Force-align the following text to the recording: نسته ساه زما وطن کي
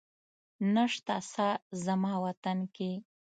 نسته 0.73 1.15
ساه 1.31 1.55
زما 1.85 2.13
وطن 2.25 2.57
کي 2.75 2.91